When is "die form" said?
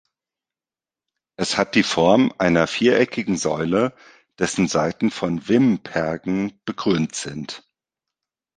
1.75-2.33